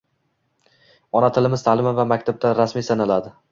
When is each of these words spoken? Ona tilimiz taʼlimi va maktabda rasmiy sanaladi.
Ona 1.19 1.29
tilimiz 1.35 1.65
taʼlimi 1.69 1.93
va 2.01 2.07
maktabda 2.15 2.57
rasmiy 2.63 2.89
sanaladi. 2.91 3.37